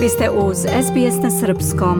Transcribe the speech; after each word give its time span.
Vi 0.00 0.08
ste 0.08 0.30
uz 0.30 0.56
SBS 0.58 1.22
na 1.22 1.30
Srpskom. 1.30 1.98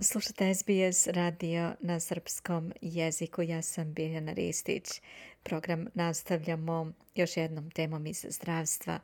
Slušate 0.00 0.54
SBS 0.54 1.06
radio 1.06 1.72
na 1.80 2.00
srpskom 2.00 2.72
jeziku. 2.80 3.42
Ja 3.42 3.62
sam 3.62 3.92
Biljana 3.92 4.32
Ristić. 4.32 5.02
Program 5.42 5.86
nastavljamo 5.94 6.92
još 7.14 7.36
jednom 7.36 7.70
temom 7.70 8.06
iz 8.06 8.26
zdravstva. 8.28 8.98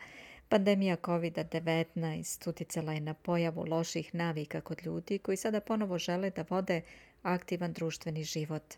Pandemija 0.49 0.97
COVID-19 0.97 2.49
uticala 2.49 2.93
je 2.93 3.01
na 3.01 3.15
pojavu 3.15 3.65
loših 3.69 4.15
navika 4.15 4.61
kod 4.61 4.83
ljudi 4.85 5.19
koji 5.19 5.37
sada 5.37 5.61
ponovo 5.61 5.99
žele 5.99 6.31
da 6.31 6.45
vode 6.51 6.83
aktivan 7.23 7.73
društveni 7.73 8.25
život. 8.25 8.75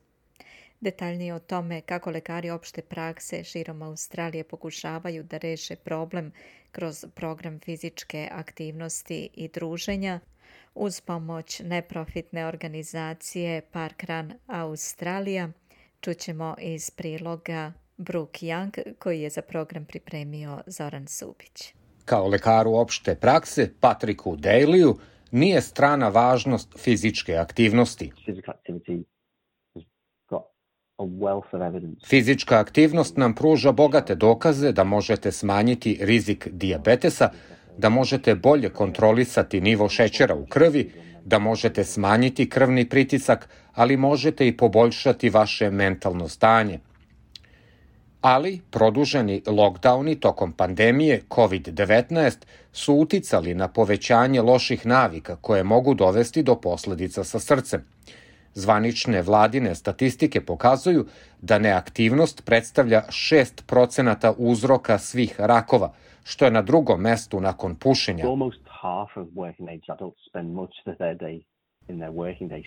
Detaljnije 0.80 1.34
o 1.34 1.38
tome 1.38 1.80
kako 1.80 2.10
lekari 2.10 2.50
opšte 2.50 2.82
prakse 2.82 3.44
širom 3.44 3.82
Australije 3.82 4.44
pokušavaju 4.44 5.22
da 5.22 5.38
reše 5.38 5.76
problem 5.76 6.32
kroz 6.72 7.04
program 7.14 7.60
fizičke 7.60 8.28
aktivnosti 8.32 9.28
i 9.34 9.48
druženja 9.48 10.20
uz 10.74 11.00
pomoć 11.00 11.60
neprofitne 11.64 12.46
organizacije 12.46 13.60
Parkrun 13.72 14.32
Australija, 14.46 15.48
čućemo 16.00 16.56
iz 16.60 16.90
priloga 16.90 17.72
Brooke 17.96 18.46
Young 18.46 18.94
koji 18.98 19.20
je 19.20 19.30
za 19.30 19.42
program 19.42 19.84
pripremio 19.84 20.62
Zoran 20.66 21.06
Subić. 21.06 21.74
Kao 22.04 22.28
lekaru 22.28 22.74
opšte 22.74 23.14
prakse 23.14 23.70
Patriku 23.80 24.36
Dailyu 24.36 24.94
nije 25.30 25.60
strana 25.60 26.08
važnost 26.08 26.78
fizičke 26.78 27.36
aktivnosti. 27.36 28.12
Fizička 32.06 32.58
aktivnost 32.58 33.16
nam 33.16 33.34
pruža 33.34 33.72
bogate 33.72 34.14
dokaze 34.14 34.72
da 34.72 34.84
možete 34.84 35.32
smanjiti 35.32 35.98
rizik 36.00 36.48
dijabetesa, 36.50 37.30
da 37.78 37.88
možete 37.88 38.34
bolje 38.34 38.68
kontrolisati 38.68 39.60
nivo 39.60 39.88
šećera 39.88 40.34
u 40.34 40.46
krvi, 40.46 40.92
da 41.24 41.38
možete 41.38 41.84
smanjiti 41.84 42.48
krvni 42.48 42.88
pritisak, 42.88 43.48
ali 43.74 43.96
možete 43.96 44.48
i 44.48 44.56
poboljšati 44.56 45.30
vaše 45.30 45.70
mentalno 45.70 46.28
stanje. 46.28 46.78
Ali 48.20 48.60
produženi 48.70 49.42
lockdowni 49.46 50.18
tokom 50.18 50.52
pandemije 50.52 51.22
COVID-19 51.28 52.36
su 52.72 52.94
uticali 52.94 53.54
na 53.54 53.68
povećanje 53.68 54.42
loših 54.42 54.86
navika 54.86 55.36
koje 55.36 55.64
mogu 55.64 55.94
dovesti 55.94 56.42
do 56.42 56.54
posledica 56.54 57.24
sa 57.24 57.38
srcem. 57.38 57.84
Zvanične 58.54 59.22
vladine 59.22 59.74
statistike 59.74 60.40
pokazuju 60.40 61.06
da 61.40 61.58
neaktivnost 61.58 62.44
predstavlja 62.44 63.02
6% 63.08 64.34
uzroka 64.38 64.98
svih 64.98 65.40
rakova, 65.40 65.92
što 66.24 66.44
je 66.44 66.50
na 66.50 66.62
drugom 66.62 67.00
mestu 67.00 67.40
nakon 67.40 67.74
pušenja. 67.74 68.24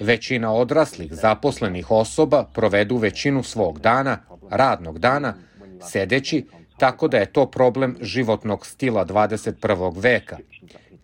Većina 0.02 0.54
odraslih 0.54 1.14
zaposlenih 1.14 1.92
osoba 1.92 2.46
provedu 2.54 2.98
većinu 2.98 3.44
svog 3.44 3.80
dana, 3.80 4.18
radnog 4.50 5.00
dana, 5.00 5.34
sedeći, 5.82 6.46
tako 6.78 7.08
da 7.08 7.18
je 7.18 7.34
to 7.34 7.46
problem 7.46 7.98
životnog 8.02 8.66
stila 8.66 9.06
21. 9.06 9.94
veka. 9.96 10.38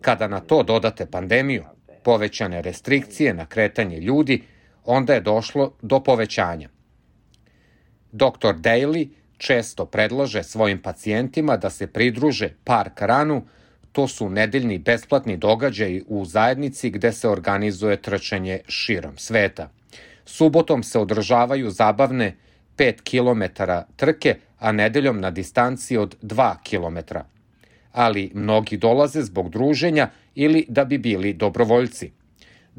Kada 0.00 0.28
na 0.28 0.40
to 0.40 0.62
dodate 0.62 1.06
pandemiju, 1.06 1.64
povećane 2.02 2.62
restrikcije 2.62 3.34
na 3.34 3.46
kretanje 3.46 4.00
ljudi, 4.00 4.42
onda 4.90 5.14
je 5.14 5.20
došlo 5.20 5.72
do 5.82 6.00
povećanja. 6.00 6.68
Dr. 8.12 8.54
Daly 8.54 9.08
često 9.38 9.86
predlaže 9.86 10.42
svojim 10.42 10.82
pacijentima 10.82 11.56
da 11.56 11.70
se 11.70 11.86
pridruže 11.86 12.48
park 12.64 13.02
ranu, 13.02 13.42
to 13.92 14.08
su 14.08 14.28
nedeljni 14.28 14.78
besplatni 14.78 15.36
događaji 15.36 16.04
u 16.06 16.24
zajednici 16.24 16.90
gde 16.90 17.12
se 17.12 17.28
organizuje 17.28 17.96
trčanje 18.02 18.60
širom 18.68 19.18
sveta. 19.18 19.70
Subotom 20.24 20.82
se 20.82 20.98
održavaju 20.98 21.70
zabavne 21.70 22.36
5 22.76 23.02
km 23.02 23.62
trke, 23.96 24.36
a 24.58 24.72
nedeljom 24.72 25.20
na 25.20 25.30
distanci 25.30 25.96
od 25.96 26.16
2 26.22 26.54
km. 26.68 27.16
Ali 27.92 28.30
mnogi 28.34 28.76
dolaze 28.76 29.22
zbog 29.22 29.50
druženja 29.50 30.10
ili 30.34 30.64
da 30.68 30.84
bi 30.84 30.98
bili 30.98 31.32
dobrovoljci. 31.32 32.19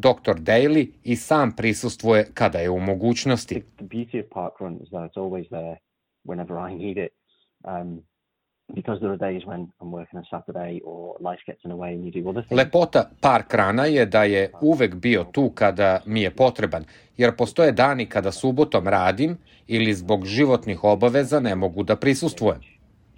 Dr. 0.02 0.36
Daly 0.40 0.88
i 1.04 1.16
sam 1.16 1.52
prisustvuje 1.56 2.28
kada 2.34 2.60
je 2.60 2.70
u 2.70 2.80
mogućnosti. 2.80 3.64
Um, 7.64 8.04
Lepota 12.52 13.10
park 13.22 13.54
rana 13.54 13.86
je 13.86 14.06
da 14.06 14.24
je 14.24 14.52
uvek 14.62 14.96
bio 14.96 15.24
tu 15.24 15.50
kada 15.56 16.00
mi 16.06 16.22
je 16.22 16.32
potreban, 16.36 16.84
jer 17.18 17.36
postoje 17.36 17.72
dani 17.72 18.06
kada 18.06 18.32
subotom 18.32 18.88
radim 18.88 19.38
ili 19.68 19.94
zbog 19.94 20.26
životnih 20.26 20.84
obaveza 20.84 21.40
ne 21.40 21.56
mogu 21.56 21.84
da 21.84 21.96
prisustvujem. 21.96 22.62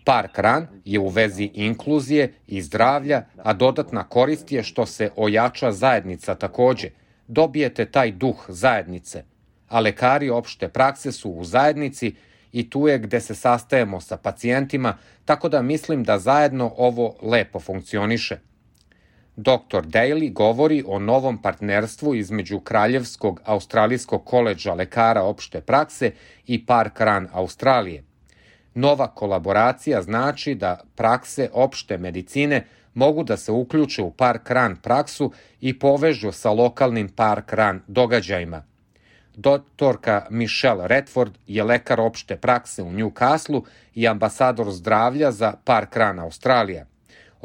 Park 0.04 0.40
Run 0.40 0.68
je 0.86 1.00
u 1.00 1.08
vezi 1.08 1.52
inkluzije 1.54 2.34
i 2.48 2.62
zdravlja, 2.62 3.26
a 3.44 3.54
dodatna 3.54 4.04
korist 4.04 4.52
je 4.52 4.64
što 4.64 4.86
se 4.86 5.10
ojača 5.16 5.72
zajednica 5.72 6.36
takođe. 6.36 6.90
Dobijete 7.28 7.86
taj 7.86 8.12
duh 8.12 8.46
zajednice, 8.48 9.24
a 9.68 9.80
lekari 9.80 10.30
opšte 10.30 10.68
prakse 10.68 11.12
su 11.12 11.32
u 11.32 11.44
zajednici 11.44 12.16
i 12.52 12.70
tu 12.70 12.88
je 12.88 12.98
gde 13.00 13.20
se 13.20 13.36
sastajemo 13.36 14.02
sa 14.02 14.18
pacijentima, 14.18 14.98
tako 15.26 15.50
da 15.50 15.62
mislim 15.62 16.04
da 16.04 16.20
zajedno 16.20 16.74
ovo 16.78 17.16
lepo 17.22 17.60
funkcioniše. 17.60 18.40
Dr. 19.36 19.82
Daly 19.82 20.34
govori 20.34 20.84
o 20.88 21.00
novom 21.00 21.42
partnerstvu 21.42 22.16
između 22.16 22.60
Kraljevskog 22.60 23.42
australijskog 23.46 24.26
koleđa 24.26 24.74
lekara 24.74 25.24
opšte 25.24 25.62
prakse 25.62 26.12
i 26.48 26.66
Park 26.66 27.02
Run 27.02 27.28
Australije– 27.32 28.04
Nova 28.76 29.08
kolaboracija 29.08 30.02
znači 30.02 30.56
da 30.56 30.80
prakse 30.96 31.50
opšte 31.54 31.98
medicine 31.98 32.66
mogu 32.94 33.24
da 33.24 33.38
se 33.38 33.52
uključe 33.52 34.02
u 34.02 34.12
park 34.12 34.50
ran 34.52 34.76
praksu 34.76 35.32
i 35.62 35.80
povežu 35.80 36.32
sa 36.32 36.52
lokalnim 36.52 37.10
park 37.10 37.54
ran 37.54 37.82
događajima. 37.88 38.64
Doktorka 39.36 40.26
Michelle 40.30 40.88
Redford 40.88 41.38
je 41.48 41.64
lekar 41.64 42.00
opšte 42.00 42.36
prakse 42.38 42.84
u 42.84 42.92
Newcastle 42.92 43.62
i 43.96 44.08
ambasador 44.08 44.72
zdravlja 44.72 45.32
za 45.32 45.54
Park 45.64 45.98
Run 45.98 46.20
Australija. 46.20 46.86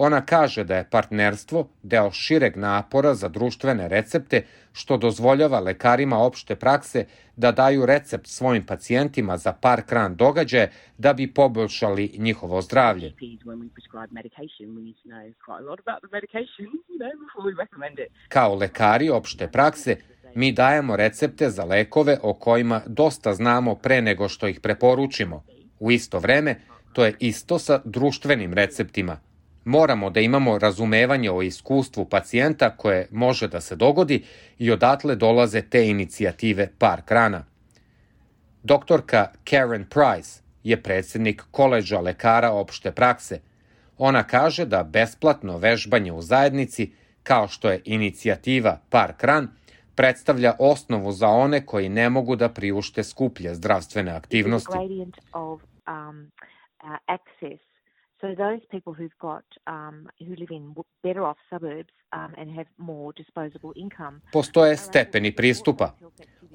Ona 0.01 0.27
kaže 0.27 0.65
da 0.65 0.77
je 0.77 0.89
partnerstvo 0.91 1.69
deo 1.83 2.11
šireg 2.11 2.57
napora 2.57 3.15
za 3.15 3.29
društvene 3.29 3.89
recepte, 3.89 4.45
što 4.73 4.97
dozvoljava 4.97 5.61
lekarima 5.61 6.19
opšte 6.19 6.57
prakse 6.57 7.07
da 7.37 7.53
daju 7.53 7.87
recept 7.87 8.27
svojim 8.27 8.67
pacijentima 8.67 9.37
za 9.37 9.53
par 9.53 9.83
kran 9.83 10.17
događaje 10.17 10.71
da 10.99 11.13
bi 11.13 11.35
poboljšali 11.35 12.15
njihovo 12.19 12.63
zdravlje. 12.63 13.13
Kao 18.29 18.55
lekari 18.55 19.11
opšte 19.11 19.49
prakse, 19.49 19.97
mi 20.35 20.53
dajemo 20.53 20.97
recepte 20.97 21.51
za 21.51 21.65
lekove 21.65 22.19
o 22.23 22.35
kojima 22.35 22.83
dosta 22.87 23.35
znamo 23.35 23.75
pre 23.75 24.03
nego 24.03 24.29
što 24.29 24.49
ih 24.49 24.61
preporučimo. 24.61 25.45
U 25.81 25.91
isto 25.91 26.19
vreme, 26.19 26.61
to 26.93 27.05
je 27.05 27.15
isto 27.19 27.59
sa 27.59 27.81
društvenim 27.85 28.55
receptima– 28.55 29.21
Moramo 29.69 30.11
da 30.11 30.21
imamo 30.21 30.59
razumevanje 30.59 31.31
o 31.31 31.43
iskustvu 31.43 32.05
pacijenta 32.05 32.77
koje 32.77 33.09
može 33.11 33.49
da 33.49 33.61
se 33.61 33.77
dogodi 33.77 34.25
i 34.59 34.71
odatle 34.71 35.17
dolaze 35.17 35.63
te 35.63 35.87
inicijative 35.89 36.69
Park 36.79 37.11
Rana. 37.11 37.45
Doktorka 38.63 39.27
Karen 39.45 39.85
Price 39.85 40.43
je 40.65 40.83
predsednik 40.83 41.43
koleđa 41.51 42.01
lekara 42.01 42.51
opšte 42.51 42.93
prakse. 42.93 43.41
Ona 43.99 44.23
kaže 44.23 44.65
da 44.65 44.83
besplatno 44.83 45.59
vežbanje 45.59 46.13
u 46.13 46.23
zajednici, 46.23 46.93
kao 47.23 47.49
što 47.49 47.71
je 47.71 47.83
inicijativa 47.85 48.81
Park 48.91 49.25
Run, 49.25 49.49
predstavlja 49.95 50.55
osnovu 50.59 51.13
za 51.13 51.29
one 51.29 51.67
koji 51.67 51.89
ne 51.89 52.11
mogu 52.11 52.37
da 52.37 52.49
priušte 52.49 53.05
skuplje 53.05 53.55
zdravstvene 53.55 54.13
aktivnosti. 54.13 54.73
Um, 54.75 56.31
uh, 56.83 57.68
So 58.21 58.35
those 58.35 58.63
people 58.71 58.93
who've 58.93 59.19
got 59.21 59.45
um, 59.67 60.09
who 60.21 60.35
live 60.35 60.51
in 60.51 60.75
better 61.03 61.23
off 61.23 61.39
suburbs 61.51 61.93
um, 62.13 62.35
and 62.39 62.51
have 62.51 62.67
more 62.77 63.13
disposable 63.17 63.73
income. 63.77 64.21
Postoje 64.33 64.77
stepeni 64.77 65.33
pristupa. 65.33 65.95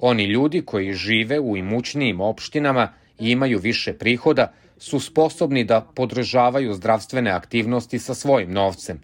Oni 0.00 0.24
ljudi 0.24 0.62
koji 0.62 0.92
žive 0.92 1.40
u 1.40 1.56
imućnijim 1.56 2.20
opštinama 2.20 2.88
i 3.18 3.30
imaju 3.30 3.58
više 3.58 3.92
prihoda 3.92 4.52
su 4.78 5.00
sposobni 5.00 5.64
da 5.64 5.80
podržavaju 5.94 6.74
zdravstvene 6.74 7.30
aktivnosti 7.30 7.98
sa 7.98 8.14
svojim 8.14 8.52
novcem. 8.52 9.00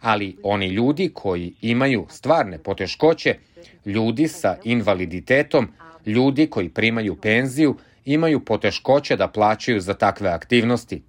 Ali 0.00 0.36
oni 0.42 0.66
ljudi 0.66 1.10
koji 1.14 1.54
imaju 1.60 2.06
stvarne 2.10 2.58
poteškoće, 2.58 3.36
ljudi 3.86 4.28
sa 4.28 4.56
invaliditetom, 4.64 5.68
ljudi 6.06 6.46
koji 6.46 6.68
primaju 6.68 7.16
penziju, 7.16 7.76
imaju 8.04 8.44
poteškoće 8.44 9.16
da 9.16 9.28
plaćaju 9.28 9.80
za 9.80 9.94
takve 9.94 10.28
aktivnosti. 10.28 11.02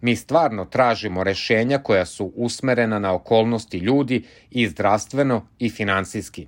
Mi 0.00 0.16
stvarno 0.16 0.64
tražimo 0.64 1.24
rešenja 1.24 1.78
koja 1.78 2.06
su 2.06 2.32
usmerena 2.36 2.98
na 2.98 3.14
okolnosti 3.14 3.78
ljudi 3.78 4.24
i 4.50 4.68
zdravstveno 4.68 5.46
i 5.58 5.70
finansijski. 5.70 6.46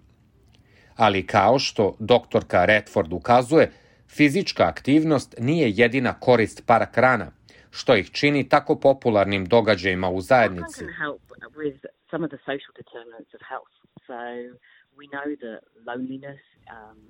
Ali 0.96 1.26
kao 1.26 1.58
što 1.58 1.96
doktorka 1.98 2.64
Redford 2.64 3.12
ukazuje, 3.12 3.72
fizička 4.08 4.64
aktivnost 4.64 5.34
nije 5.38 5.70
jedina 5.70 6.20
korist 6.20 6.62
parakrana, 6.66 7.32
što 7.70 7.96
ih 7.96 8.10
čini 8.10 8.48
tako 8.48 8.76
popularnim 8.76 9.44
događajima 9.44 10.10
u 10.10 10.20
zajednici. 10.20 10.84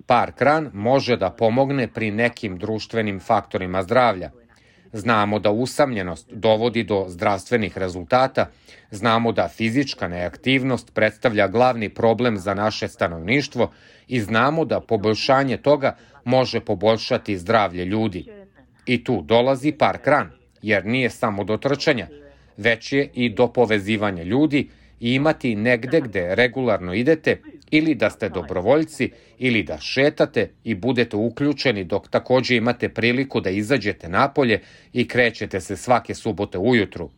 Parkran 0.07 0.69
može 0.73 1.17
da 1.17 1.29
pomogne 1.29 1.87
pri 1.93 2.11
nekim 2.11 2.57
društvenim 2.57 3.19
faktorima 3.19 3.83
zdravlja– 3.83 4.31
Znamo 4.93 5.39
da 5.39 5.51
usamljenost 5.51 6.33
dovodi 6.33 6.83
do 6.83 7.05
zdravstvenih 7.07 7.77
rezultata, 7.77 8.45
znamo 8.91 9.31
da 9.31 9.47
fizička 9.47 10.07
neaktivnost 10.07 10.93
predstavlja 10.93 11.47
glavni 11.47 11.89
problem 11.89 12.37
za 12.37 12.53
naše 12.53 12.87
stanovništvo 12.87 13.71
i 14.07 14.21
znamo 14.21 14.65
da 14.65 14.79
poboljšanje 14.79 15.57
toga 15.57 15.95
može 16.25 16.59
poboljšati 16.59 17.37
zdravlje 17.37 17.85
ljudi. 17.85 18.25
I 18.85 19.03
tu 19.03 19.21
dolazi 19.21 19.71
park 19.71 20.07
ran, 20.07 20.31
jer 20.61 20.85
nije 20.85 21.09
samo 21.09 21.43
do 21.43 21.57
trčanja, 21.57 22.07
već 22.57 22.93
je 22.93 23.09
i 23.13 23.29
do 23.29 23.47
povezivanja 23.47 24.23
ljudi 24.23 24.69
i 24.99 25.13
imati 25.13 25.55
negde 25.55 26.01
gde 26.01 26.35
regularno 26.35 26.93
idete 26.93 27.41
ili 27.71 27.95
da 27.95 28.09
ste 28.09 28.29
dobrovoljci 28.29 29.11
ili 29.37 29.63
da 29.63 29.77
šetate 29.77 30.49
i 30.63 30.75
budete 30.75 31.17
uključeni 31.17 31.83
dok 31.83 32.09
takođe 32.09 32.55
imate 32.55 32.89
priliku 32.89 33.41
da 33.41 33.49
izađete 33.49 34.09
napolje 34.09 34.61
i 34.93 35.07
krećete 35.07 35.61
se 35.61 35.77
svake 35.77 36.15
subote 36.15 36.57
ujutru. 36.57 37.09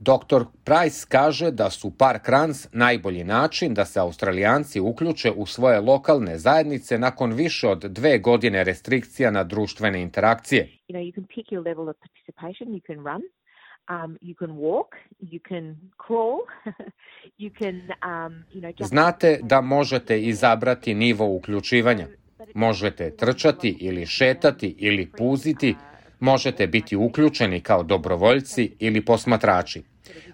Dr. 0.00 0.44
Price 0.64 1.06
kaže 1.08 1.50
da 1.50 1.70
su 1.70 1.90
park 1.98 2.28
runs 2.28 2.68
najbolji 2.72 3.24
način 3.24 3.74
da 3.74 3.84
se 3.84 4.00
Australijanci 4.00 4.80
uključe 4.80 5.30
u 5.30 5.46
svoje 5.46 5.80
lokalne 5.80 6.38
zajednice 6.38 6.98
nakon 6.98 7.32
više 7.32 7.68
od 7.68 7.78
dve 7.78 8.18
godine 8.18 8.64
restrikcija 8.64 9.30
na 9.30 9.44
društvene 9.44 10.02
interakcije. 10.02 10.68
You 10.88 10.94
know, 10.96 11.10
you 11.10 11.14
can 11.14 11.24
pick 11.24 11.52
your 11.52 11.64
level 11.64 11.88
of 11.88 11.96
participation, 11.96 12.68
you 12.68 12.80
can 12.86 12.96
run, 12.96 13.22
Um, 13.88 14.18
you 14.20 14.34
can 14.34 14.50
walk, 14.50 14.96
you 15.20 15.40
can 15.48 15.76
crawl, 15.96 16.38
you 17.42 17.50
can, 17.58 17.74
um, 18.02 18.44
you 18.52 18.60
know, 18.60 18.72
just... 18.78 18.90
Znate 18.90 19.38
da 19.42 19.60
možete 19.60 20.22
izabrati 20.22 20.94
nivo 20.94 21.26
uključivanja. 21.26 22.06
Možete 22.54 23.16
trčati 23.16 23.76
ili 23.80 24.06
šetati 24.06 24.74
ili 24.78 25.10
puziti, 25.18 25.74
možete 26.20 26.66
biti 26.66 26.96
uključeni 26.96 27.60
kao 27.60 27.82
dobrovoljci 27.82 28.72
ili 28.78 29.04
posmatrači, 29.04 29.82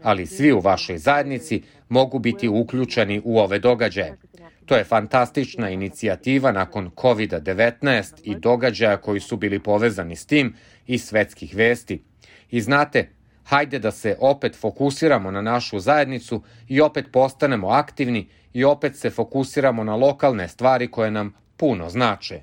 ali 0.02 0.26
svi 0.26 0.52
u 0.52 0.60
vašoj 0.60 0.98
zajednici 0.98 1.62
mogu 1.88 2.18
biti 2.18 2.48
uključeni 2.48 3.20
u 3.24 3.38
ove 3.38 3.58
događaje. 3.58 4.18
To 4.66 4.76
je 4.76 4.84
fantastična 4.84 5.70
inicijativa 5.70 6.52
nakon 6.52 6.90
COVID-19 6.90 8.20
i 8.24 8.34
događaja 8.34 8.96
koji 8.96 9.20
su 9.20 9.36
bili 9.36 9.58
povezani 9.58 10.16
s 10.16 10.26
tim 10.26 10.54
i 10.86 10.98
svetskih 10.98 11.54
vesti. 11.54 12.02
I 12.50 12.60
znate, 12.60 13.08
Hajde 13.44 13.78
da 13.78 13.90
se 13.90 14.16
opet 14.20 14.56
fokusiramo 14.56 15.30
na 15.30 15.42
našu 15.42 15.78
zajednicu 15.78 16.42
i 16.68 16.80
opet 16.80 17.06
postanemo 17.12 17.68
aktivni 17.68 18.28
i 18.52 18.64
opet 18.64 18.96
se 18.96 19.10
fokusiramo 19.10 19.84
na 19.84 19.96
lokalne 19.96 20.48
stvari 20.48 20.90
koje 20.90 21.10
nam 21.10 21.34
puno 21.56 21.90
znače. 21.90 22.42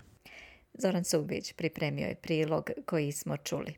Zoran 0.73 1.03
Subić 1.03 1.53
pripremio 1.53 2.07
je 2.07 2.15
prilog 2.15 2.69
koji 2.85 3.11
smo 3.11 3.37
čuli. 3.37 3.73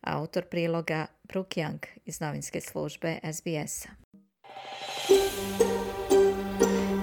Autor 0.00 0.44
priloga 0.44 1.06
Brooke 1.24 1.60
Young 1.60 1.86
iz 2.04 2.20
novinske 2.20 2.60
službe 2.60 3.18
SBS-a. 3.32 3.88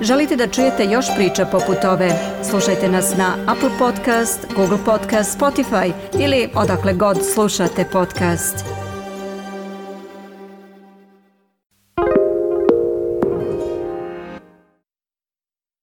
Želite 0.02 0.36
da 0.36 0.48
čujete 0.48 0.86
još 0.86 1.06
priča 1.16 1.46
poput 1.46 1.84
ove? 1.84 2.10
Slušajte 2.50 2.90
nas 2.90 3.18
na 3.18 3.38
Apple 3.48 3.78
Podcast, 3.80 4.46
Google 4.56 4.86
Podcast, 4.86 5.40
Spotify 5.40 5.92
ili 6.20 6.50
odakle 6.56 6.94
god 6.94 7.18
slušate 7.34 7.86
podcast. 7.92 8.79